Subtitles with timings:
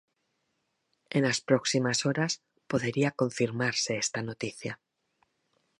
[1.15, 2.33] E nas próximas horas
[2.71, 4.73] podería confirmarse esta noticia.